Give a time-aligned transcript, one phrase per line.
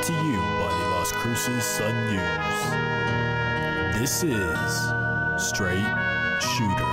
[0.00, 2.64] Brought to you by the Las Cruces Sun News.
[4.00, 4.72] This is
[5.36, 5.84] Straight
[6.40, 6.90] Shooter.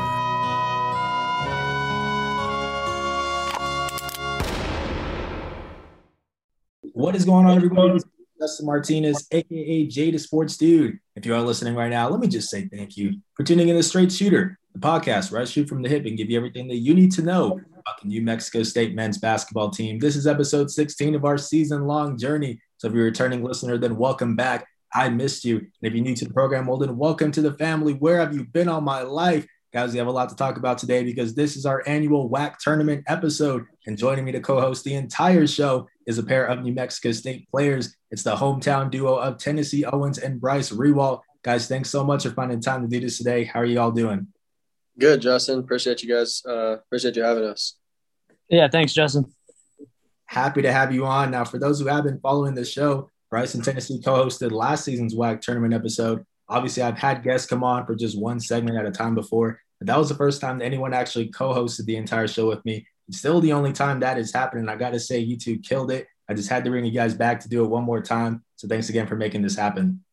[6.91, 7.99] What is going on, everybody?
[8.41, 10.99] Justin Martinez, aka Jay the Sports Dude.
[11.15, 13.77] If you are listening right now, let me just say thank you for tuning in
[13.77, 16.67] to Straight Shooter, the podcast where I shoot from the hip and give you everything
[16.67, 19.97] that you need to know about the New Mexico State men's basketball team.
[19.97, 22.59] This is episode 16 of our season long journey.
[22.77, 24.67] So if you're a returning listener, then welcome back.
[24.93, 25.57] I missed you.
[25.57, 27.93] And if you're new to the program, well, then welcome to the family.
[27.93, 29.45] Where have you been all my life?
[29.73, 32.57] Guys, we have a lot to talk about today because this is our annual WAC
[32.59, 33.65] tournament episode.
[33.85, 37.11] And joining me to co host the entire show is a pair of New Mexico
[37.11, 37.95] State players.
[38.11, 41.21] It's the hometown duo of Tennessee Owens and Bryce Rewalt.
[41.43, 43.43] Guys, thanks so much for finding time to do this today.
[43.43, 44.27] How are you all doing?
[44.99, 45.59] Good, Justin.
[45.59, 46.41] Appreciate you guys.
[46.47, 47.75] Uh, appreciate you having us.
[48.49, 49.25] Yeah, thanks, Justin.
[50.27, 51.31] Happy to have you on.
[51.31, 54.85] Now, for those who have been following the show, Bryce and Tennessee co hosted last
[54.85, 56.23] season's WAC tournament episode.
[56.49, 59.87] Obviously, I've had guests come on for just one segment at a time before, but
[59.87, 62.85] that was the first time that anyone actually co hosted the entire show with me.
[63.07, 64.69] It's still the only time that is happening.
[64.69, 66.07] I got to say, you two killed it.
[66.29, 68.43] I just had to bring you guys back to do it one more time.
[68.57, 70.03] So thanks again for making this happen.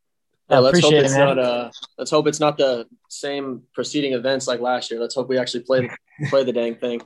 [0.55, 1.39] Yeah, let's hope it's it, not.
[1.39, 5.01] Uh, let's hope it's not the same preceding events like last year.
[5.01, 5.91] Let's hope we actually play
[6.29, 7.01] play the dang thing.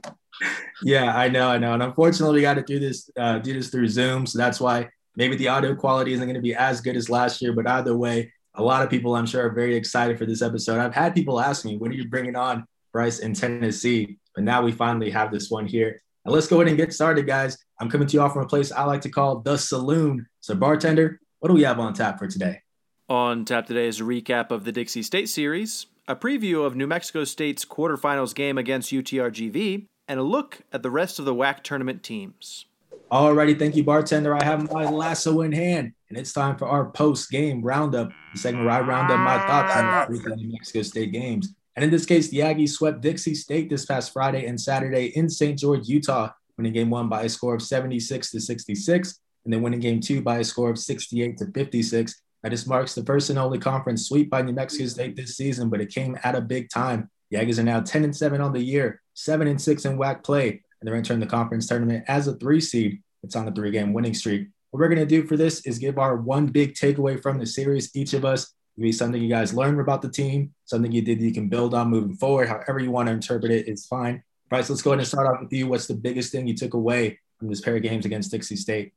[0.83, 3.69] Yeah, I know, I know, and unfortunately, we got to do this uh, do this
[3.71, 4.27] through Zoom.
[4.27, 7.41] So that's why maybe the audio quality isn't going to be as good as last
[7.43, 7.53] year.
[7.53, 10.79] But either way, a lot of people I'm sure are very excited for this episode.
[10.79, 14.19] I've had people ask me, when are you bringing on Bryce in Tennessee?
[14.35, 16.01] But now we finally have this one here.
[16.25, 17.57] And let's go ahead and get started, guys.
[17.81, 20.27] I'm coming to you all from a place I like to call the saloon.
[20.41, 22.61] So, bartender, what do we have on tap for today?
[23.09, 26.87] On tap today is a recap of the Dixie State series, a preview of New
[26.87, 31.63] Mexico State's quarterfinals game against UTRGV, and a look at the rest of the WAC
[31.63, 32.67] tournament teams.
[33.11, 34.37] Alrighty, thank you, bartender.
[34.37, 38.67] I have my lasso in hand, and it's time for our post-game roundup, the segment
[38.67, 41.55] where I round up my thoughts on the New Mexico State games.
[41.77, 45.31] And in this case, the Aggies swept Dixie State this past Friday and Saturday in
[45.31, 45.59] St.
[45.59, 46.29] George, Utah,
[46.59, 50.21] winning game one by a score of 76 to 66, and then winning game two
[50.21, 52.21] by a score of 68 to 56.
[52.43, 55.69] Now, this marks the first and only conference sweep by New Mexico State this season,
[55.69, 57.11] but it came at a big time.
[57.31, 60.23] The Aggies are now 10 and 7 on the year, 7 and 6 in WAC
[60.23, 63.03] play, and they're entering the conference tournament as a three seed.
[63.23, 64.49] It's on a three game winning streak.
[64.71, 67.47] What we're going to do for this is give our one big takeaway from the
[67.47, 67.95] series.
[67.97, 71.33] Each of us be something you guys learned about the team, something you did you
[71.33, 72.49] can build on moving forward.
[72.49, 74.23] However you want to interpret it is fine.
[74.49, 75.67] Bryce, let's go ahead and start off with you.
[75.67, 78.93] What's the biggest thing you took away from this pair of games against Dixie State?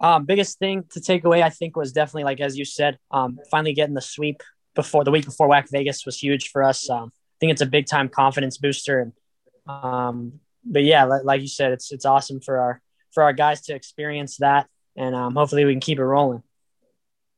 [0.00, 3.38] Um, biggest thing to take away, I think, was definitely like as you said, um,
[3.50, 4.42] finally getting the sweep
[4.74, 6.88] before the week before WAC Vegas was huge for us.
[6.88, 9.00] Um, I think it's a big time confidence booster.
[9.00, 9.12] And,
[9.66, 12.80] um, but yeah, like, like, you said, it's it's awesome for our
[13.12, 16.42] for our guys to experience that, and um, hopefully we can keep it rolling.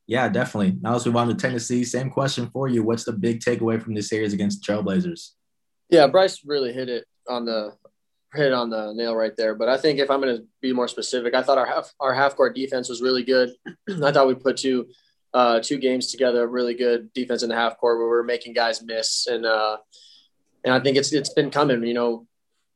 [0.06, 0.76] Yeah, definitely.
[0.80, 1.84] Now let's move on to Tennessee.
[1.84, 2.82] Same question for you.
[2.82, 5.30] What's the big takeaway from this series against the Trailblazers?
[5.88, 7.72] Yeah, Bryce really hit it on the
[8.34, 9.54] hit on the nail right there.
[9.54, 12.14] But I think if I'm going to be more specific, I thought our half our
[12.14, 13.50] half court defense was really good.
[14.02, 14.88] I thought we put two
[15.34, 18.52] uh, two games together, really good defense in the half court where we are making
[18.52, 19.78] guys miss, and uh,
[20.64, 21.82] and I think it's it's been coming.
[21.84, 22.26] You know,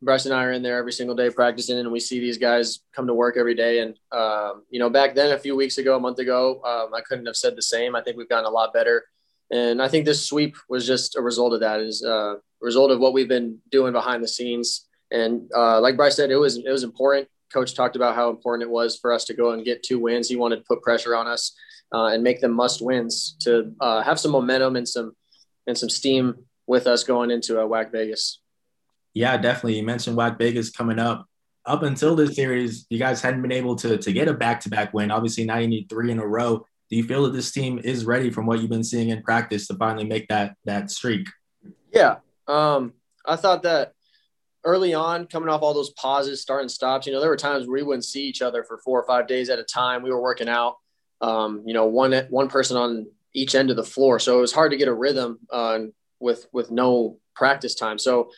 [0.03, 2.81] Bryce and I are in there every single day practicing, and we see these guys
[2.95, 3.81] come to work every day.
[3.81, 7.01] And um, you know, back then, a few weeks ago, a month ago, um, I
[7.01, 7.95] couldn't have said the same.
[7.95, 9.05] I think we've gotten a lot better,
[9.51, 11.81] and I think this sweep was just a result of that.
[11.81, 14.87] Is uh, a result of what we've been doing behind the scenes.
[15.11, 17.29] And uh, like Bryce said, it was it was important.
[17.53, 20.29] Coach talked about how important it was for us to go and get two wins.
[20.29, 21.57] He wanted to put pressure on us
[21.95, 25.15] uh, and make them must wins to uh, have some momentum and some
[25.67, 26.35] and some steam
[26.67, 28.41] with us going into a uh, WAC Vegas.
[29.15, 29.77] Yeah, definitely.
[29.77, 31.27] You mentioned WAC Vegas coming up.
[31.65, 34.69] Up until this series, you guys hadn't been able to, to get a back to
[34.69, 35.11] back win.
[35.11, 36.65] Obviously, now you need three in a row.
[36.91, 39.67] Do you feel that this team is ready from what you've been seeing in practice
[39.67, 41.27] to finally make that that streak?
[41.93, 42.17] Yeah.
[42.47, 42.93] Um,
[43.25, 43.95] I thought that
[44.67, 47.75] early on, coming off all those pauses, starting stops, you know, there were times where
[47.75, 50.03] we wouldn't see each other for four or five days at a time.
[50.03, 50.77] We were working out,
[51.21, 54.53] um, you know, one one person on each end of the floor, so it was
[54.53, 55.79] hard to get a rhythm uh,
[56.21, 57.99] with with no practice time.
[57.99, 58.31] So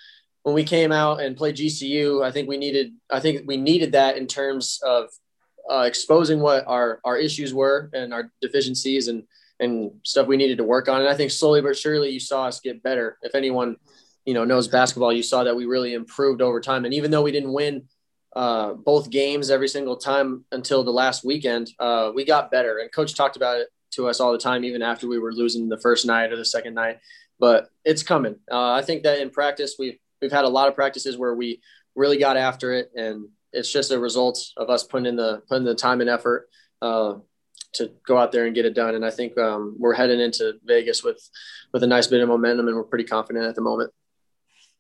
[0.42, 3.92] when we came out and played GCU, I think we needed I think we needed
[3.92, 5.08] that in terms of
[5.70, 9.24] uh, exposing what our our issues were and our deficiencies and
[9.60, 11.00] and stuff we needed to work on.
[11.00, 13.18] And I think slowly but surely you saw us get better.
[13.22, 13.76] If anyone
[14.28, 16.84] you know knows basketball, you saw that we really improved over time.
[16.84, 17.84] And even though we didn't win
[18.36, 22.76] uh, both games every single time until the last weekend, uh, we got better.
[22.76, 25.70] And coach talked about it to us all the time, even after we were losing
[25.70, 26.98] the first night or the second night.
[27.40, 28.36] But it's coming.
[28.52, 31.62] Uh, I think that in practice we've we've had a lot of practices where we
[31.94, 35.64] really got after it, and it's just a result of us putting in the putting
[35.64, 36.50] the time and effort.
[36.82, 37.14] Uh,
[37.74, 38.94] to go out there and get it done.
[38.94, 41.20] And I think um, we're heading into Vegas with
[41.72, 43.92] with a nice bit of momentum, and we're pretty confident at the moment.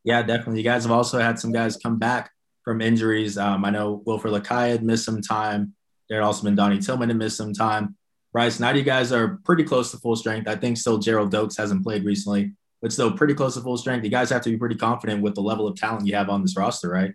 [0.04, 0.58] Yeah, definitely.
[0.58, 2.30] You guys have also had some guys come back
[2.64, 3.38] from injuries.
[3.38, 5.74] Um, I know Wilfred Likayi had missed some time.
[6.08, 7.96] There had also been Donnie Tillman had missed some time.
[8.32, 10.48] Bryce, now you guys are pretty close to full strength.
[10.48, 12.52] I think still Gerald Dokes hasn't played recently,
[12.82, 14.04] but still pretty close to full strength.
[14.04, 16.42] You guys have to be pretty confident with the level of talent you have on
[16.42, 17.14] this roster, right?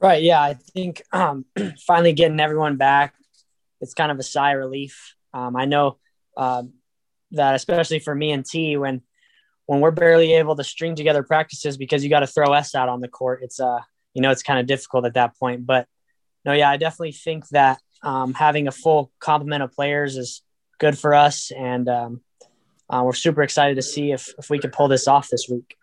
[0.00, 0.22] Right.
[0.22, 0.42] Yeah.
[0.42, 1.44] I think um,
[1.86, 3.14] finally getting everyone back,
[3.80, 5.14] it's kind of a sigh of relief.
[5.32, 5.98] Um, I know
[6.36, 6.62] uh,
[7.32, 9.02] that, especially for me and T, when
[9.66, 12.88] when we're barely able to string together practices because you got to throw us out
[12.88, 13.80] on the court, it's uh,
[14.14, 15.66] you know, it's kind of difficult at that point.
[15.66, 15.86] But
[16.44, 20.42] no, yeah, I definitely think that um, having a full complement of players is
[20.78, 22.20] good for us, and um,
[22.88, 25.76] uh, we're super excited to see if if we can pull this off this week.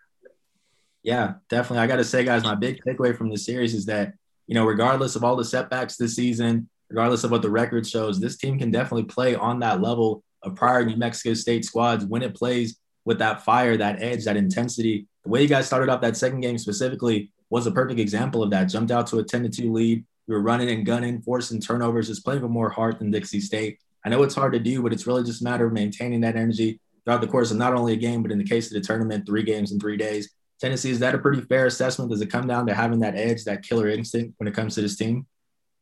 [1.02, 1.80] Yeah, definitely.
[1.80, 4.14] I got to say, guys, my big takeaway from the series is that
[4.46, 8.20] you know, regardless of all the setbacks this season, regardless of what the record shows,
[8.20, 12.22] this team can definitely play on that level of prior New Mexico State squads when
[12.22, 15.06] it plays with that fire, that edge, that intensity.
[15.24, 18.50] The way you guys started off that second game specifically was a perfect example of
[18.50, 18.64] that.
[18.64, 20.04] Jumped out to a 10 to 2 lead.
[20.26, 23.78] We were running and gunning, forcing turnovers, just playing with more heart than Dixie State.
[24.04, 26.36] I know it's hard to do, but it's really just a matter of maintaining that
[26.36, 28.80] energy throughout the course of not only a game, but in the case of the
[28.80, 30.30] tournament, three games in three days.
[30.60, 32.10] Tennessee, is that a pretty fair assessment?
[32.10, 34.80] Does it come down to having that edge, that killer instinct when it comes to
[34.80, 35.26] this team?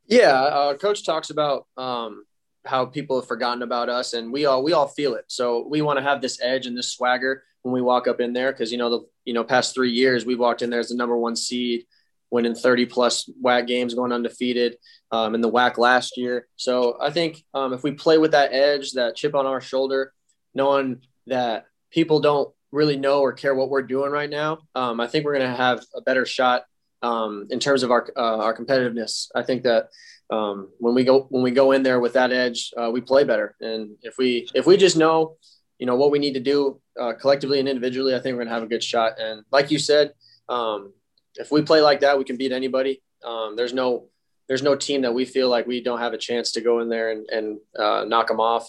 [0.06, 2.24] Yeah, uh, coach talks about um,
[2.64, 5.24] how people have forgotten about us, and we all we all feel it.
[5.28, 8.32] So we want to have this edge and this swagger when we walk up in
[8.32, 10.88] there, because you know the you know past three years we walked in there as
[10.88, 11.86] the number one seed,
[12.30, 14.76] winning 30 plus WAC games, going undefeated
[15.10, 16.48] um, in the WAC last year.
[16.56, 20.12] So I think um, if we play with that edge, that chip on our shoulder,
[20.54, 25.06] knowing that people don't really know or care what we're doing right now, um, I
[25.06, 26.64] think we're going to have a better shot
[27.02, 29.28] um, in terms of our uh, our competitiveness.
[29.34, 29.88] I think that
[30.32, 33.22] um, when we go when we go in there with that edge, uh, we play
[33.22, 33.54] better.
[33.60, 35.36] And if we if we just know,
[35.78, 38.50] you know, what we need to do uh, collectively and individually, I think we're to
[38.50, 39.20] have a good shot.
[39.20, 40.12] And like you said,
[40.48, 40.94] um,
[41.34, 43.02] if we play like that, we can beat anybody.
[43.22, 44.08] Um, there's no
[44.48, 46.88] there's no team that we feel like we don't have a chance to go in
[46.88, 48.66] there and, and uh, knock them off.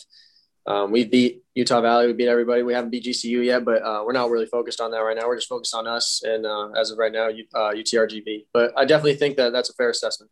[0.65, 2.07] Um, we beat Utah Valley.
[2.07, 2.63] We beat everybody.
[2.63, 5.27] We haven't beat GCU yet, but uh, we're not really focused on that right now.
[5.27, 8.47] We're just focused on us, and uh, as of right now, uh, UTRGV.
[8.53, 10.31] But I definitely think that that's a fair assessment.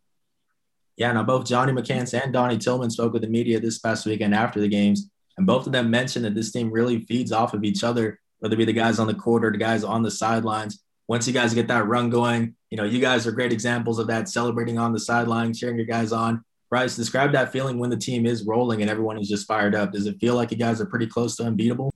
[0.96, 4.34] Yeah, now both Johnny McCants and Donnie Tillman spoke with the media this past weekend
[4.34, 5.08] after the games,
[5.38, 8.54] and both of them mentioned that this team really feeds off of each other, whether
[8.54, 10.82] it be the guys on the court or the guys on the sidelines.
[11.08, 14.06] Once you guys get that run going, you know, you guys are great examples of
[14.06, 16.44] that, celebrating on the sideline, cheering your guys on.
[16.70, 19.92] Bryce, describe that feeling when the team is rolling and everyone is just fired up.
[19.92, 21.92] Does it feel like you guys are pretty close to unbeatable?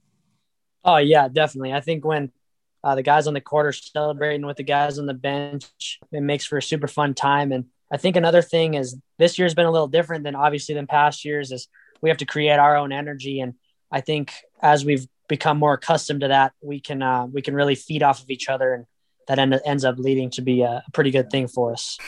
[0.84, 1.72] Oh yeah, definitely.
[1.72, 2.30] I think when
[2.84, 6.20] uh, the guys on the court are celebrating with the guys on the bench, it
[6.20, 7.52] makes for a super fun time.
[7.52, 10.86] And I think another thing is this year's been a little different than obviously than
[10.86, 11.52] past years.
[11.52, 11.68] Is
[12.00, 13.54] we have to create our own energy, and
[13.90, 17.74] I think as we've become more accustomed to that, we can uh, we can really
[17.74, 18.86] feed off of each other, and
[19.28, 21.98] that end, ends up leading to be a pretty good thing for us.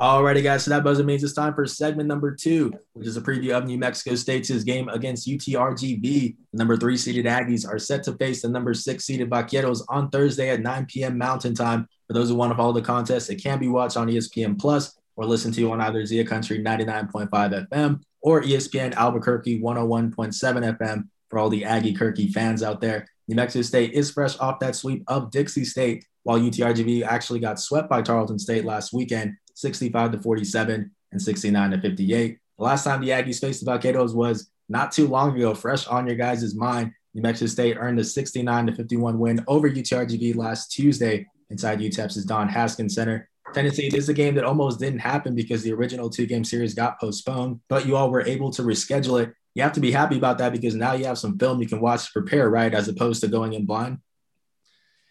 [0.00, 0.64] Alrighty, guys.
[0.64, 3.64] So that buzzer means it's time for segment number two, which is a preview of
[3.64, 6.02] New Mexico State's game against UTRGV.
[6.02, 10.10] The number three seeded Aggies are set to face the number six seeded Vaqueros on
[10.10, 11.16] Thursday at 9 p.m.
[11.16, 11.86] Mountain Time.
[12.08, 14.98] For those who want to follow the contest, it can be watched on ESPN Plus
[15.14, 21.38] or listen to on either Zia Country 99.5 FM or ESPN Albuquerque 101.7 FM for
[21.38, 23.06] all the Aggie Kirky fans out there.
[23.28, 27.60] New Mexico State is fresh off that sweep of Dixie State, while UTRGV actually got
[27.60, 32.38] swept by Tarleton State last weekend 65 to 47 and 69 to 58.
[32.58, 36.06] The last time the Aggies faced the Vaqueros was not too long ago, fresh on
[36.06, 36.92] your guys' mind.
[37.14, 42.24] New Mexico State earned a 69 to 51 win over UTRGV last Tuesday inside UTEP's
[42.24, 43.28] Don Haskins Center.
[43.52, 46.98] Tennessee, is a game that almost didn't happen because the original two game series got
[46.98, 49.32] postponed, but you all were able to reschedule it.
[49.54, 51.80] You have to be happy about that because now you have some film you can
[51.80, 52.74] watch to prepare, right?
[52.74, 53.98] As opposed to going in blind.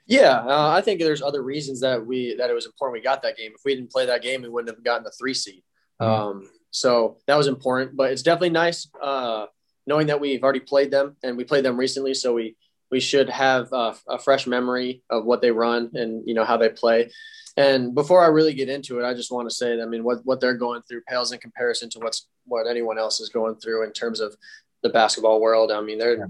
[0.06, 3.22] Yeah, uh, I think there's other reasons that we that it was important we got
[3.22, 3.52] that game.
[3.56, 5.64] If we didn't play that game, we wouldn't have gotten the three seed.
[6.02, 6.12] Mm-hmm.
[6.12, 7.96] Um, so that was important.
[7.96, 9.46] But it's definitely nice uh,
[9.88, 12.14] knowing that we've already played them and we played them recently.
[12.14, 12.58] So we
[12.92, 16.58] we should have uh, a fresh memory of what they run and you know how
[16.58, 17.12] they play.
[17.56, 20.20] And before I really get into it, I just want to say, I mean, what
[20.26, 23.86] what they're going through pales in comparison to what's what anyone else is going through
[23.86, 24.36] in terms of
[24.82, 25.72] the basketball world.
[25.72, 26.30] I mean, they're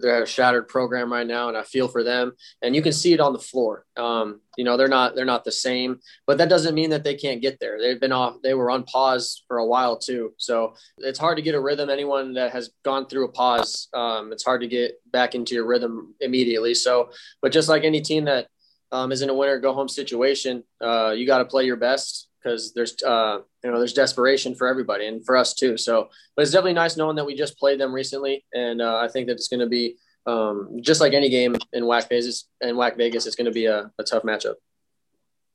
[0.00, 2.32] they're a shattered program right now, and I feel for them.
[2.62, 3.86] And you can see it on the floor.
[3.96, 7.14] Um, you know, they're not they're not the same, but that doesn't mean that they
[7.14, 7.78] can't get there.
[7.78, 8.36] They've been off.
[8.42, 11.90] They were on pause for a while too, so it's hard to get a rhythm.
[11.90, 15.66] Anyone that has gone through a pause, um, it's hard to get back into your
[15.66, 16.74] rhythm immediately.
[16.74, 17.10] So,
[17.42, 18.48] but just like any team that
[18.92, 22.28] um, is in a winner go home situation, uh, you got to play your best
[22.44, 25.76] because there's uh, you know there's desperation for everybody and for us too.
[25.76, 29.08] So, but it's definitely nice knowing that we just played them recently, and uh, I
[29.08, 29.96] think that it's going to be
[30.26, 32.48] um, just like any game in WAC Vegas.
[32.60, 34.54] In WAC Vegas, it's going to be a, a, tough matchup.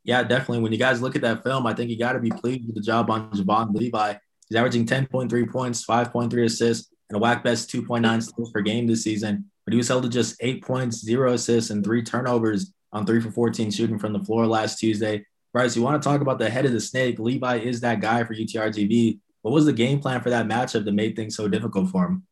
[0.03, 0.59] Yeah, definitely.
[0.59, 2.75] When you guys look at that film, I think you got to be pleased with
[2.75, 4.13] the job on Javon Levi.
[4.47, 9.03] He's averaging 10.3 points, 5.3 assists, and a WAC best 2.9 steals per game this
[9.03, 9.45] season.
[9.65, 13.21] But he was held to just eight points, zero assists, and three turnovers on three
[13.21, 15.25] for 14 shooting from the floor last Tuesday.
[15.51, 17.17] Bryce, you want to talk about the head of the snake?
[17.17, 19.19] Levi is that guy for UTRGV.
[19.41, 22.27] What was the game plan for that matchup that made things so difficult for him?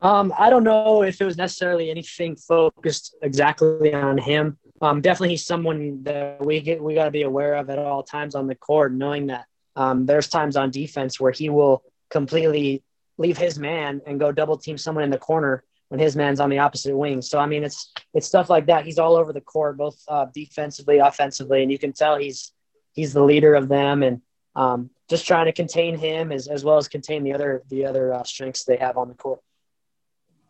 [0.00, 4.58] Um, I don't know if it was necessarily anything focused exactly on him.
[4.80, 8.02] Um, definitely, he's someone that we get we got to be aware of at all
[8.02, 9.46] times on the court, knowing that
[9.76, 12.82] um, there's times on defense where he will completely
[13.16, 16.48] leave his man and go double team someone in the corner when his man's on
[16.48, 17.20] the opposite wing.
[17.20, 18.86] So I mean, it's it's stuff like that.
[18.86, 22.50] He's all over the court, both uh, defensively, offensively, and you can tell he's
[22.92, 24.22] he's the leader of them, and
[24.56, 28.14] um, just trying to contain him as, as well as contain the other the other
[28.14, 29.40] uh, strengths they have on the court.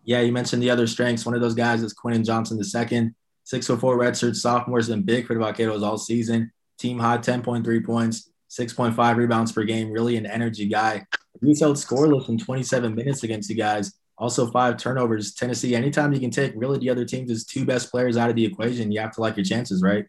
[0.05, 1.27] Yeah, you mentioned the other strengths.
[1.27, 4.89] One of those guys is Quentin Johnson the second, six foot four redshirt sophomore, has
[4.89, 6.53] been big for the Vaqueros all season.
[6.79, 9.91] Team high, ten point three points, six point five rebounds per game.
[9.91, 11.05] Really an energy guy.
[11.41, 15.35] He's held scoreless in 27 minutes against you guys also, five turnovers.
[15.35, 18.45] Tennessee, anytime you can take really the other team's two best players out of the
[18.45, 20.07] equation, you have to like your chances, right?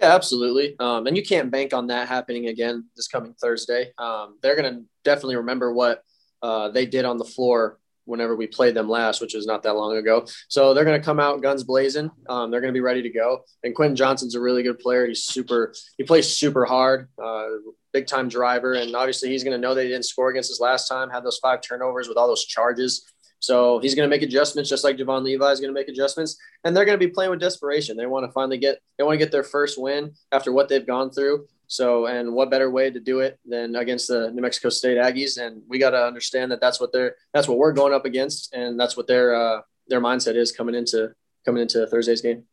[0.00, 0.76] Yeah, absolutely.
[0.78, 3.90] Um, and you can't bank on that happening again this coming Thursday.
[3.98, 6.04] Um, they're going to definitely remember what
[6.40, 9.74] uh, they did on the floor whenever we played them last, which was not that
[9.74, 10.24] long ago.
[10.46, 12.12] So they're going to come out guns blazing.
[12.28, 13.40] Um, they're going to be ready to go.
[13.64, 15.04] And Quentin Johnson's a really good player.
[15.04, 17.46] He's super, he plays super hard, uh,
[17.92, 18.74] big time driver.
[18.74, 21.38] And obviously he's going to know they didn't score against us last time, had those
[21.38, 23.12] five turnovers with all those charges.
[23.40, 26.36] So he's going to make adjustments, just like Javon Levi is going to make adjustments,
[26.64, 27.96] and they're going to be playing with desperation.
[27.96, 30.86] They want to finally get they want to get their first win after what they've
[30.86, 31.46] gone through.
[31.68, 35.38] So, and what better way to do it than against the New Mexico State Aggies?
[35.38, 38.54] And we got to understand that that's what they're that's what we're going up against,
[38.54, 41.12] and that's what their uh, their mindset is coming into
[41.44, 42.44] coming into Thursday's game.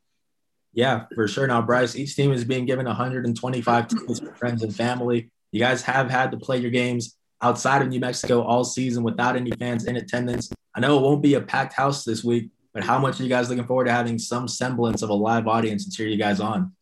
[0.73, 1.45] Yeah, for sure.
[1.45, 5.29] Now, Bryce, each team is being given 125 tickets for friends and family.
[5.51, 9.35] You guys have had to play your games outside of New Mexico all season without
[9.35, 10.51] any fans in attendance.
[10.75, 13.29] I know it won't be a packed house this week, but how much are you
[13.29, 16.39] guys looking forward to having some semblance of a live audience to cheer you guys
[16.39, 16.73] on?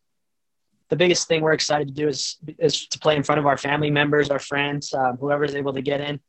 [0.88, 3.56] The biggest thing we're excited to do is is to play in front of our
[3.56, 6.20] family members, our friends, um, whoever's able to get in.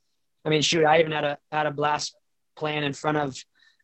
[0.45, 2.15] I mean, shoot, I even had a had a blast
[2.55, 3.37] playing in front of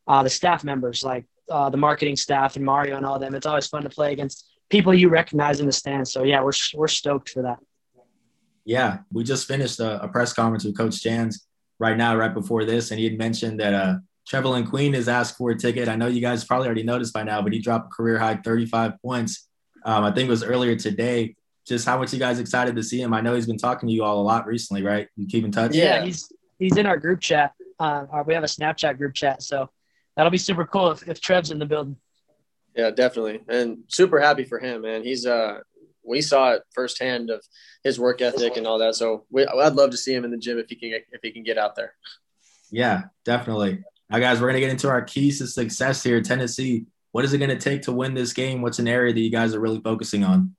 [0.07, 3.35] uh, the staff members, like uh, the marketing staff and Mario and all of them.
[3.35, 6.11] It's always fun to play against people you recognize in the stands.
[6.11, 7.59] So yeah, we're we're stoked for that.
[8.63, 11.47] Yeah, we just finished a, a press conference with Coach Jans
[11.79, 13.95] right now, right before this, and he had mentioned that uh,
[14.29, 15.89] Trevelin Queen has asked for a ticket.
[15.89, 18.35] I know you guys probably already noticed by now, but he dropped a career high
[18.35, 19.47] 35 points.
[19.85, 21.35] Um, I think it was earlier today.
[21.65, 23.13] Just how much you guys excited to see him?
[23.13, 25.07] I know he's been talking to you all a lot recently, right?
[25.15, 25.73] You keep in touch.
[25.73, 27.53] Yeah, he's he's in our group chat.
[27.79, 29.69] Uh, we have a Snapchat group chat, so
[30.15, 31.95] that'll be super cool if, if Trev's in the building.
[32.75, 35.03] Yeah, definitely, and super happy for him, man.
[35.03, 35.59] He's uh
[36.09, 37.41] we saw it firsthand of
[37.83, 38.95] his work ethic and all that.
[38.95, 41.31] So we, I'd love to see him in the gym if he can if he
[41.31, 41.93] can get out there.
[42.71, 43.83] Yeah, definitely.
[44.09, 46.21] Now, guys, we're gonna get into our keys to success here.
[46.21, 48.61] Tennessee, what is it gonna take to win this game?
[48.61, 50.55] What's an area that you guys are really focusing on?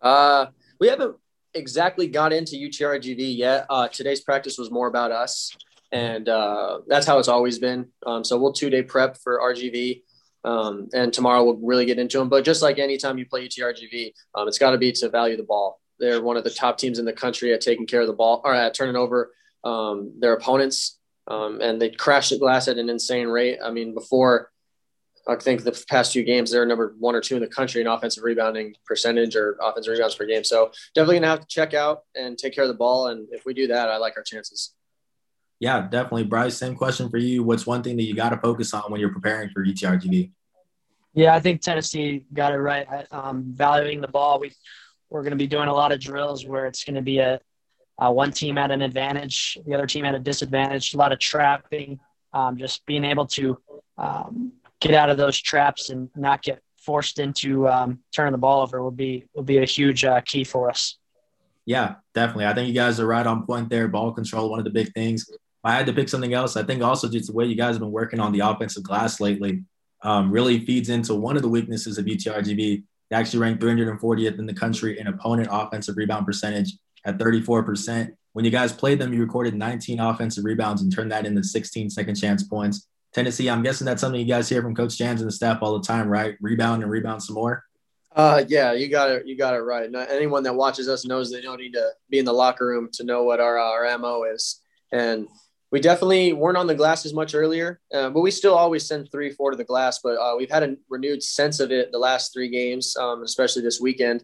[0.00, 0.46] Uh,
[0.80, 1.16] we haven't
[1.54, 3.66] exactly got into UTRGV yet.
[3.68, 5.54] Uh, today's practice was more about us,
[5.92, 7.88] and uh, that's how it's always been.
[8.06, 10.02] Um, so we'll two day prep for RGV.
[10.44, 12.28] Um, and tomorrow we'll really get into them.
[12.28, 15.44] But just like anytime you play UTRGV, um, it's got to be to value the
[15.44, 15.80] ball.
[15.98, 18.42] They're one of the top teams in the country at taking care of the ball
[18.44, 19.32] or at turning over
[19.64, 20.98] um, their opponents.
[21.28, 23.58] Um, and they crash the glass at an insane rate.
[23.64, 24.50] I mean, before
[25.28, 27.86] I think the past few games, they're number one or two in the country in
[27.86, 30.42] offensive rebounding percentage or offensive rebounds per game.
[30.42, 33.06] So definitely to have to check out and take care of the ball.
[33.06, 34.74] And if we do that, I like our chances.
[35.62, 36.24] Yeah, definitely.
[36.24, 37.44] Bryce, same question for you.
[37.44, 40.32] What's one thing that you got to focus on when you're preparing for UTRGV?
[41.14, 42.84] Yeah, I think Tennessee got it right.
[43.12, 44.50] Um, valuing the ball, we
[45.08, 47.38] we're going to be doing a lot of drills where it's going to be a,
[48.00, 50.94] a, one team at an advantage, the other team at a disadvantage.
[50.94, 52.00] A lot of trapping,
[52.32, 53.56] um, just being able to
[53.98, 54.50] um,
[54.80, 58.82] get out of those traps and not get forced into um, turning the ball over
[58.82, 60.98] will be will be a huge uh, key for us.
[61.66, 62.46] Yeah, definitely.
[62.46, 63.86] I think you guys are right on point there.
[63.86, 65.30] Ball control, one of the big things.
[65.64, 67.80] I had to pick something else, I think also just the way you guys have
[67.80, 69.62] been working on the offensive glass lately
[70.02, 72.82] um, really feeds into one of the weaknesses of UTRGV.
[73.10, 76.72] They actually ranked 340th in the country in opponent offensive rebound percentage
[77.04, 78.12] at 34%.
[78.32, 81.90] When you guys played them, you recorded 19 offensive rebounds and turned that into 16
[81.90, 82.88] second chance points.
[83.12, 85.78] Tennessee, I'm guessing that's something you guys hear from Coach Jans and the staff all
[85.78, 86.36] the time, right?
[86.40, 87.64] Rebound and rebound some more.
[88.14, 89.26] Uh, yeah, you got it.
[89.26, 89.90] You got it right.
[90.10, 93.04] Anyone that watches us knows they don't need to be in the locker room to
[93.04, 94.60] know what our our mo is,
[94.92, 95.28] and
[95.72, 99.10] we definitely weren't on the glass as much earlier, uh, but we still always send
[99.10, 100.00] three, four to the glass.
[100.04, 103.62] But uh, we've had a renewed sense of it the last three games, um, especially
[103.62, 104.22] this weekend.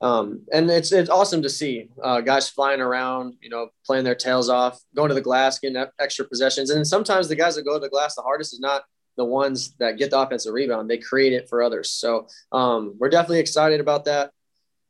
[0.00, 4.14] Um, and it's it's awesome to see uh, guys flying around, you know, playing their
[4.14, 6.70] tails off, going to the glass, getting extra possessions.
[6.70, 8.84] And sometimes the guys that go to the glass the hardest is not
[9.16, 11.90] the ones that get the offensive rebound; they create it for others.
[11.90, 14.30] So um, we're definitely excited about that,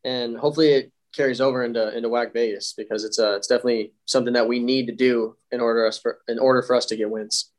[0.04, 4.34] and hopefully it carries over into into WAC Vegas because it's uh, it's definitely something
[4.34, 7.10] that we need to do in order us for in order for us to get
[7.10, 7.52] wins.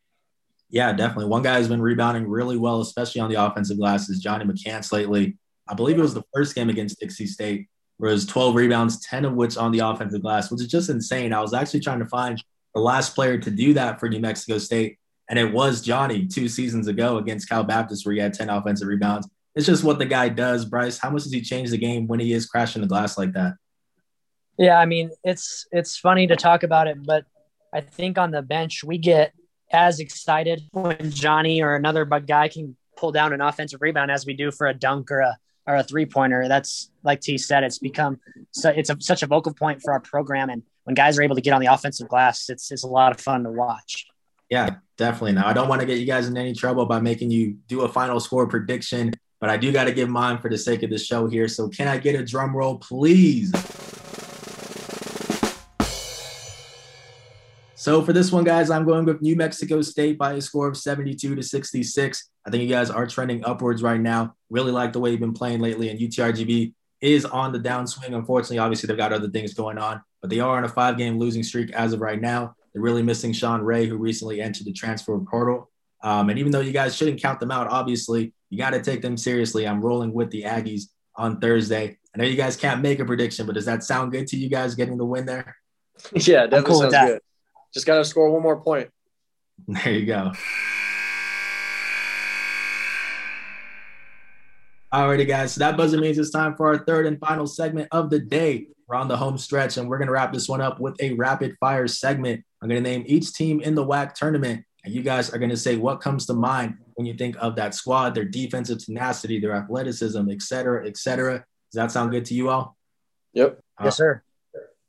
[0.69, 1.25] Yeah, definitely.
[1.25, 4.91] One guy who's been rebounding really well, especially on the offensive glass, is Johnny McCants
[4.91, 5.37] lately.
[5.67, 9.03] I believe it was the first game against Dixie State, where it was 12 rebounds,
[9.05, 11.33] 10 of which on the offensive glass, which is just insane.
[11.33, 12.41] I was actually trying to find
[12.75, 16.47] the last player to do that for New Mexico State, and it was Johnny two
[16.47, 20.05] seasons ago against Cal Baptist, where he had 10 offensive rebounds it's just what the
[20.05, 20.65] guy does.
[20.65, 23.33] Bryce, how much does he change the game when he is crashing the glass like
[23.33, 23.53] that?
[24.57, 27.25] Yeah, I mean, it's it's funny to talk about it, but
[27.73, 29.33] I think on the bench we get
[29.71, 34.33] as excited when Johnny or another guy can pull down an offensive rebound as we
[34.33, 36.47] do for a dunk or a or a three pointer.
[36.47, 38.19] That's like T said, it's become
[38.51, 41.35] so it's a, such a vocal point for our program, and when guys are able
[41.35, 44.07] to get on the offensive glass, it's it's a lot of fun to watch.
[44.49, 45.33] Yeah, definitely.
[45.33, 47.81] Now I don't want to get you guys in any trouble by making you do
[47.81, 50.89] a final score prediction but I do got to give mine for the sake of
[50.89, 51.47] the show here.
[51.47, 53.51] So can I get a drum roll, please?
[57.75, 60.75] So for this one, guys, I'm going with New Mexico State by a score of
[60.75, 62.29] 72 to 66.
[62.45, 64.35] I think you guys are trending upwards right now.
[64.49, 68.13] Really like the way you've been playing lately, and UTRGV is on the downswing.
[68.13, 71.41] Unfortunately, obviously they've got other things going on, but they are on a five-game losing
[71.41, 72.53] streak as of right now.
[72.73, 75.71] They're really missing Sean Ray, who recently entered the transfer portal.
[76.01, 79.01] Um, and even though you guys shouldn't count them out, obviously you got to take
[79.01, 79.67] them seriously.
[79.67, 80.83] I'm rolling with the Aggies
[81.15, 81.97] on Thursday.
[82.13, 84.49] I know you guys can't make a prediction, but does that sound good to you
[84.49, 85.55] guys getting the win there?
[86.13, 87.21] Yeah, definitely cool sounds good.
[87.73, 88.89] Just got to score one more point.
[89.67, 90.31] There you go.
[94.93, 95.53] Alrighty, guys.
[95.53, 98.67] So that buzzer means it's time for our third and final segment of the day.
[98.87, 101.13] We're on the home stretch, and we're going to wrap this one up with a
[101.13, 102.43] rapid fire segment.
[102.61, 105.51] I'm going to name each team in the WAC tournament, and you guys are going
[105.51, 109.39] to say what comes to mind when you think of that squad, their defensive tenacity,
[109.39, 111.33] their athleticism, et cetera, et cetera.
[111.71, 112.75] Does that sound good to you all?
[113.33, 113.59] Yep.
[113.77, 114.23] Uh, yes, sir.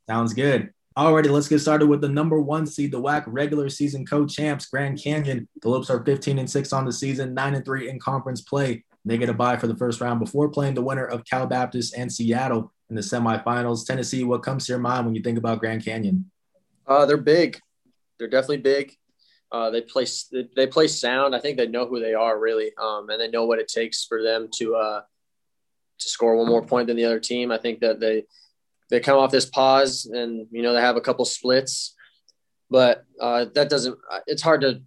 [0.09, 0.73] Sounds good.
[0.97, 5.01] Alrighty, let's get started with the number one seed, the WAC regular season co-champs, Grand
[5.03, 5.47] Canyon.
[5.61, 8.85] The Lopes are 15 and 6 on the season, 9 and 3 in conference play.
[9.05, 11.95] They get a bye for the first round before playing the winner of Cal Baptist
[11.95, 13.87] and Seattle in the semifinals.
[13.87, 16.31] Tennessee, what comes to your mind when you think about Grand Canyon?
[16.87, 17.61] Uh, they're big.
[18.19, 18.95] They're definitely big.
[19.53, 20.07] Uh, they play
[20.55, 21.35] they play sound.
[21.35, 24.05] I think they know who they are really, um, and they know what it takes
[24.05, 25.01] for them to uh,
[25.99, 27.51] to score one more point than the other team.
[27.51, 28.25] I think that they
[28.91, 31.95] they come off this pause and you know they have a couple splits,
[32.71, 33.99] but uh, that doesn't.
[34.27, 34.83] It's hard to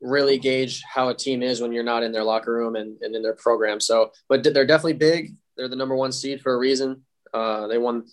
[0.00, 3.14] really gauge how a team is when you're not in their locker room and, and
[3.14, 3.80] in their program.
[3.80, 5.34] So, but they're definitely big.
[5.56, 7.04] They're the number one seed for a reason.
[7.32, 8.06] Uh, they won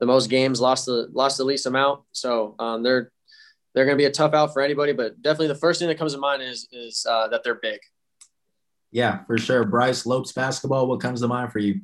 [0.00, 2.00] the most games, lost the lost the least amount.
[2.12, 3.12] So um, they're
[3.74, 4.92] they're going to be a tough out for anybody.
[4.92, 7.80] But definitely the first thing that comes to mind is is uh, that they're big.
[8.92, 9.64] Yeah, for sure.
[9.64, 10.86] Bryce Lopes basketball.
[10.86, 11.80] What comes to mind for you?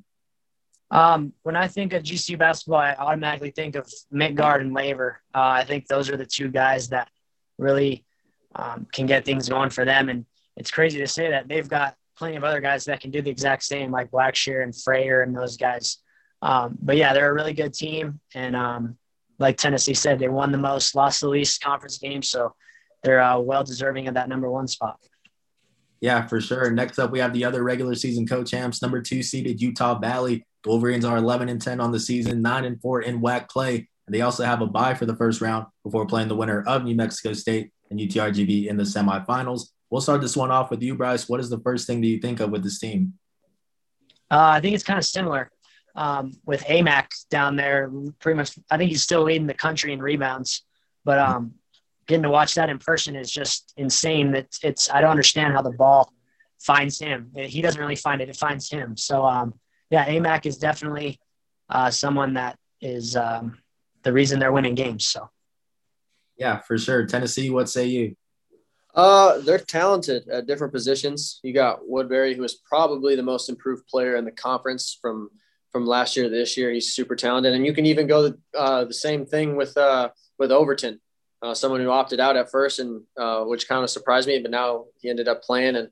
[0.91, 5.21] Um, when I think of GCU basketball, I automatically think of Midtgaard and Lever.
[5.35, 7.09] Uh, I think those are the two guys that
[7.59, 8.05] really
[8.55, 10.09] um, can get things going for them.
[10.09, 13.21] And it's crazy to say that they've got plenty of other guys that can do
[13.21, 15.99] the exact same, like Blacksher and Frayer and those guys.
[16.43, 18.99] Um, but yeah, they're a really good team, and um,
[19.39, 22.55] like Tennessee said, they won the most, lost the least conference games, so
[23.03, 24.99] they're uh, well deserving of that number one spot.
[26.01, 26.71] Yeah, for sure.
[26.71, 30.45] Next up, we have the other regular season co-champs, number two seeded Utah Valley.
[30.63, 33.89] The Wolverines are 11 and 10 on the season, nine and four in WAC play,
[34.07, 36.85] and they also have a bye for the first round before playing the winner of
[36.85, 39.69] New Mexico State and UTRGV in the semifinals.
[39.91, 41.29] We'll start this one off with you, Bryce.
[41.29, 43.15] What is the first thing that you think of with this team?
[44.31, 45.51] Uh, I think it's kind of similar
[45.97, 47.91] um, with Aimaq down there.
[48.21, 50.63] Pretty much, I think he's still leading the country in rebounds.
[51.05, 51.55] But um,
[52.07, 54.33] getting to watch that in person is just insane.
[54.33, 56.13] That it's I don't understand how the ball
[56.61, 57.33] finds him.
[57.35, 58.97] He doesn't really find it; it finds him.
[58.97, 59.55] So um,
[59.91, 61.19] yeah, Aimaq is definitely
[61.71, 63.59] uh, someone that is um,
[64.03, 65.07] the reason they're winning games.
[65.07, 65.31] So
[66.37, 67.07] yeah, for sure.
[67.07, 68.17] Tennessee, what say you?
[68.95, 71.39] Uh, they're talented at different positions.
[71.43, 75.31] You got Woodbury, who is probably the most improved player in the conference from
[75.73, 76.71] from last year to this year.
[76.71, 80.53] He's super talented, and you can even go uh, the same thing with uh, with
[80.53, 81.01] Overton,
[81.43, 84.51] uh, someone who opted out at first, and uh, which kind of surprised me, but
[84.51, 85.77] now he ended up playing.
[85.77, 85.89] And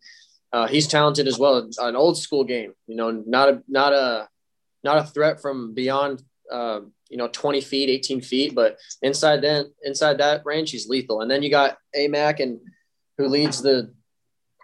[0.53, 1.69] uh, he's talented as well.
[1.79, 4.29] An old school game, you know, not a not a
[4.83, 9.73] not a threat from beyond uh, you know 20 feet, 18 feet, but inside then
[9.83, 11.21] inside that range, he's lethal.
[11.21, 12.61] And then you got Aimaq and
[13.19, 13.93] who leads the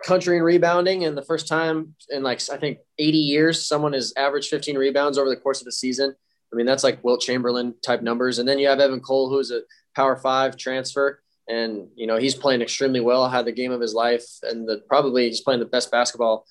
[0.04, 4.12] country in rebounding, and the first time in like I think 80 years, someone has
[4.16, 6.14] averaged 15 rebounds over the course of the season.
[6.52, 8.38] I mean, that's like Wilt Chamberlain type numbers.
[8.38, 9.62] And then you have Evan Cole, who's a
[9.94, 13.28] Power Five transfer, and you know he's playing extremely well.
[13.28, 16.46] Had the game of his life, and the probably he's playing the best basketball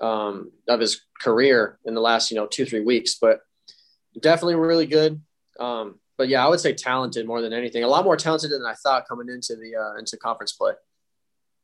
[0.00, 3.16] um, of his career in the last you know two three weeks.
[3.20, 3.40] But
[4.20, 5.20] definitely really good.
[5.58, 7.82] Um, but yeah, I would say talented more than anything.
[7.82, 10.72] A lot more talented than I thought coming into the uh, into conference play.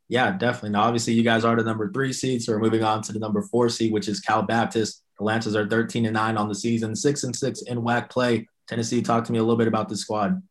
[0.08, 0.70] Yeah, definitely.
[0.70, 3.18] Now, obviously, you guys are the number three seed, so we're moving on to the
[3.18, 5.02] number four seed, which is Cal Baptist.
[5.18, 8.48] The Lancers are 13 and nine on the season, six and six in WAC play.
[8.68, 10.42] Tennessee, talk to me a little bit about the squad.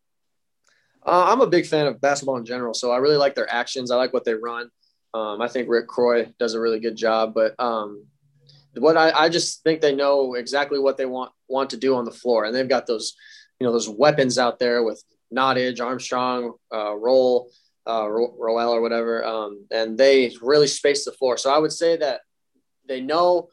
[1.05, 3.91] Uh, I'm a big fan of basketball in general, so I really like their actions.
[3.91, 4.69] I like what they run.
[5.13, 8.05] Um, I think Rick Croy does a really good job, but um,
[8.73, 12.03] what I, I, just think they know exactly what they want want to do on
[12.03, 13.15] the floor, and they've got those,
[13.59, 15.01] you know, those weapons out there with
[15.33, 17.49] Nottage, Armstrong, uh, Roll,
[17.87, 21.37] uh, Roel or whatever, um, and they really space the floor.
[21.37, 22.21] So I would say that
[22.87, 23.49] they know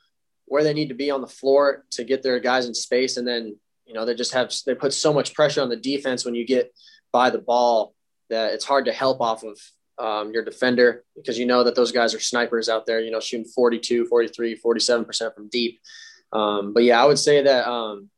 [0.46, 3.26] where they need to be on the floor to get their guys in space, and
[3.26, 6.34] then you know they just have they put so much pressure on the defense when
[6.34, 6.72] you get
[7.12, 7.94] by the ball
[8.30, 9.58] that it's hard to help off of
[9.98, 13.20] um, your defender because you know that those guys are snipers out there, you know,
[13.20, 15.80] shooting 42, 43, 47% from deep.
[16.32, 18.08] Um, but yeah, I would say that um,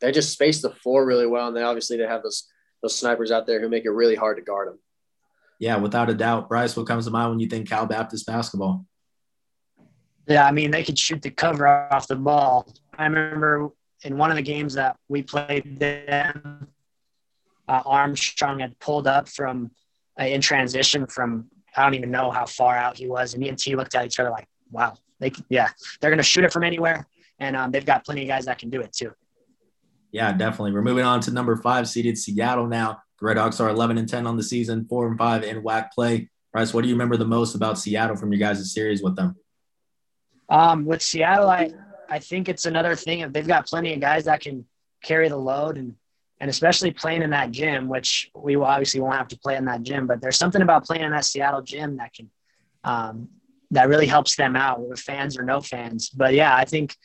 [0.00, 1.48] they just space the floor really well.
[1.48, 2.48] And they obviously they have those,
[2.82, 4.78] those snipers out there who make it really hard to guard them.
[5.60, 6.48] Yeah, without a doubt.
[6.48, 8.86] Bryce, what comes to mind when you think Cal Baptist basketball?
[10.26, 12.66] Yeah, I mean, they could shoot the cover off the ball.
[12.98, 13.70] I remember
[14.02, 16.68] in one of the games that we played them,
[17.68, 19.70] uh, Armstrong had pulled up from
[20.18, 21.46] uh, in transition from
[21.76, 24.04] I don't even know how far out he was, and me and T looked at
[24.06, 25.68] each other like, "Wow, they yeah,
[26.00, 27.06] they're gonna shoot it from anywhere,
[27.38, 29.12] and um, they've got plenty of guys that can do it too."
[30.10, 30.72] Yeah, definitely.
[30.72, 33.02] We're moving on to number five seeded Seattle now.
[33.20, 36.30] The Redhawks are 11 and 10 on the season, four and five in WAC play.
[36.52, 39.36] Bryce, what do you remember the most about Seattle from your guys' series with them?
[40.48, 41.70] Um, with Seattle, I
[42.08, 43.30] I think it's another thing.
[43.30, 44.66] They've got plenty of guys that can
[45.02, 45.94] carry the load and
[46.40, 49.66] and especially playing in that gym, which we will obviously won't have to play in
[49.66, 52.30] that gym, but there's something about playing in that Seattle gym that can
[52.82, 53.28] um,
[53.70, 56.08] that really helps them out with fans or no fans.
[56.08, 56.96] But yeah, I think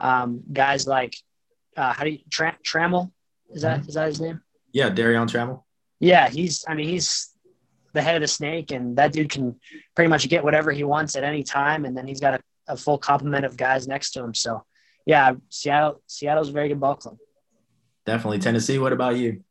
[0.00, 1.16] um, guys like
[1.76, 3.10] uh, how do you Tra- Trammell
[3.50, 3.88] is that mm-hmm.
[3.88, 4.40] is that his name?
[4.74, 5.62] Yeah, Darrion Trammell.
[6.00, 7.30] Yeah, he's I mean he's
[7.94, 9.58] the head of the snake, and that dude can
[9.94, 12.76] pretty much get whatever he wants at any time, and then he's got a, a
[12.76, 14.34] full complement of guys next to him.
[14.34, 14.64] So
[15.06, 17.16] yeah, Seattle Seattle's a very good ball club.
[18.04, 18.40] Definitely.
[18.40, 19.44] Tennessee, what about you?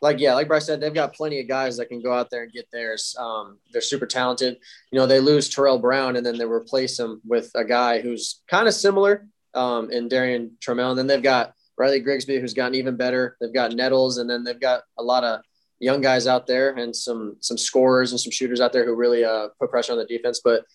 [0.00, 2.44] Like, yeah, like Bryce said, they've got plenty of guys that can go out there
[2.44, 3.14] and get theirs.
[3.18, 4.56] Um, they're super talented.
[4.90, 8.40] You know, they lose Terrell Brown and then they replace him with a guy who's
[8.48, 10.90] kind of similar um, in Darrion Trammell.
[10.90, 13.38] And then they've got Riley Grigsby, who's gotten even better.
[13.40, 15.40] They've got Nettles, and then they've got a lot of
[15.78, 19.24] young guys out there and some some scorers and some shooters out there who really
[19.24, 20.42] uh, put pressure on the defense.
[20.44, 20.66] But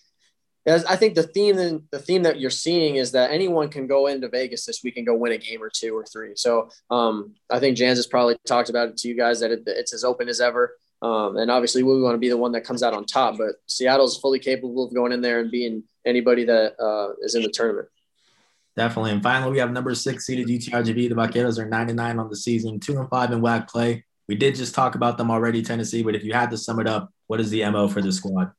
[0.65, 1.57] as I think the theme
[1.91, 5.05] the theme that you're seeing is that anyone can go into Vegas this week and
[5.05, 6.31] go win a game or two or three.
[6.35, 9.61] So um, I think Jans has probably talked about it to you guys that it,
[9.67, 10.75] it's as open as ever.
[11.03, 13.55] Um, and obviously we want to be the one that comes out on top, but
[13.67, 17.51] Seattle's fully capable of going in there and being anybody that uh, is in the
[17.51, 17.89] tournament.
[18.75, 19.11] Definitely.
[19.11, 21.09] And finally, we have number six seeded UTRGV.
[21.09, 24.03] The Vaqueros are 99 on the season, two and five in WAC play.
[24.27, 26.87] We did just talk about them already, Tennessee, but if you had to sum it
[26.87, 28.51] up, what is the MO for the squad?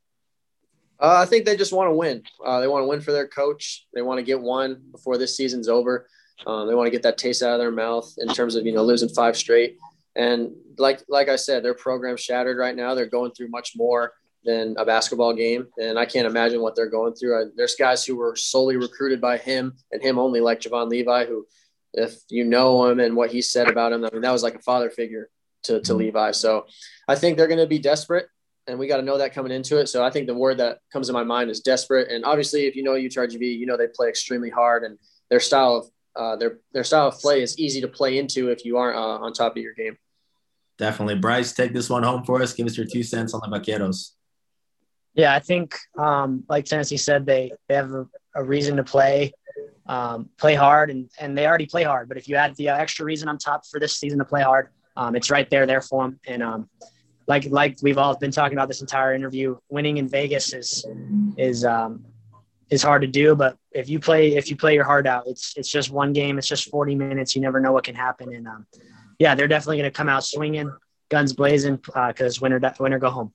[0.99, 2.23] Uh, I think they just want to win.
[2.45, 3.87] Uh, they want to win for their coach.
[3.93, 6.09] They want to get one before this season's over.
[6.47, 8.73] Um, they want to get that taste out of their mouth in terms of you
[8.73, 9.77] know losing five straight.
[10.15, 12.95] And like like I said, their program's shattered right now.
[12.95, 14.13] They're going through much more
[14.47, 17.43] than a basketball game, and I can't imagine what they're going through.
[17.43, 21.27] Uh, there's guys who were solely recruited by him and him only, like Javon Levi,
[21.27, 21.47] who,
[21.93, 24.55] if you know him and what he said about him, I mean that was like
[24.55, 25.29] a father figure
[25.65, 25.99] to to mm-hmm.
[25.99, 26.31] Levi.
[26.33, 26.67] So
[27.09, 28.29] I think they're going to be desperate
[28.67, 29.89] and we got to know that coming into it.
[29.89, 32.11] So I think the word that comes to my mind is desperate.
[32.11, 34.99] And obviously, if you know UTRGV, you know they play extremely hard, and
[35.31, 38.65] their style of uh, their their style of play is easy to play into if
[38.65, 39.97] you aren't uh, on top of your game.
[40.79, 42.53] Definitely, Bryce, take this one home for us.
[42.53, 44.13] Give us your two cents on the Vaqueros.
[45.17, 49.33] Yeah, I think um, like Tennessee said, they they have a, a reason to play.
[49.89, 52.09] Um, play hard and, and they already play hard.
[52.09, 54.71] But if you add the extra reason on top for this season to play hard,
[54.97, 56.19] um, it's right there, there for them.
[56.27, 56.69] And um,
[57.27, 60.85] like like we've all been talking about this entire interview, winning in Vegas is
[61.37, 62.05] is um,
[62.71, 63.35] is hard to do.
[63.35, 66.39] But if you play if you play your heart out, it's it's just one game.
[66.39, 67.35] It's just 40 minutes.
[67.35, 68.33] You never know what can happen.
[68.35, 68.67] And um,
[69.19, 70.71] yeah, they're definitely going to come out swinging,
[71.11, 73.33] guns blazing, because uh, winner winner go home.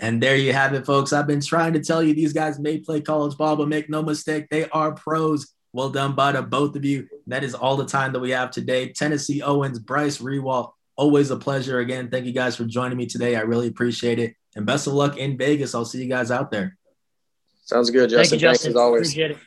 [0.00, 1.12] And there you have it, folks.
[1.12, 4.02] I've been trying to tell you these guys may play college ball, but make no
[4.02, 5.52] mistake, they are pros.
[5.72, 7.06] Well done by the both of you.
[7.26, 8.92] That is all the time that we have today.
[8.92, 11.78] Tennessee Owens, Bryce Rewalt, always a pleasure.
[11.78, 13.36] Again, thank you guys for joining me today.
[13.36, 14.34] I really appreciate it.
[14.56, 15.74] And best of luck in Vegas.
[15.74, 16.76] I'll see you guys out there.
[17.66, 18.30] Sounds good, Justin.
[18.30, 18.70] Thank you, Thanks Justin.
[18.72, 19.08] as always.
[19.10, 19.38] Appreciate it.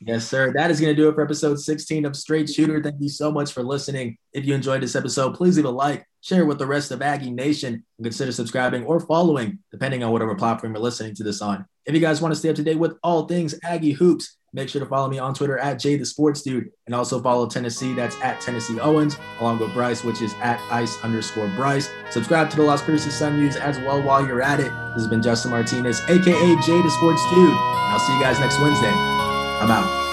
[0.00, 0.52] Yes, sir.
[0.54, 2.82] That is going to do it for episode 16 of Straight Shooter.
[2.82, 4.16] Thank you so much for listening.
[4.32, 7.30] If you enjoyed this episode, please leave a like, share with the rest of Aggie
[7.30, 11.66] Nation, and consider subscribing or following, depending on whatever platform you're listening to this on.
[11.86, 14.68] If you guys want to stay up to date with all things Aggie Hoops, make
[14.68, 17.94] sure to follow me on Twitter at Jay the Sports Dude, and also follow Tennessee.
[17.94, 21.88] That's at Tennessee Owens, along with Bryce, which is at Ice underscore Bryce.
[22.10, 24.70] Subscribe to the Las Cruces Sun News as well while you're at it.
[24.94, 27.48] This has been Justin Martinez, aka Jay the Sports Dude.
[27.48, 28.92] And I'll see you guys next Wednesday.
[28.92, 30.09] I'm out.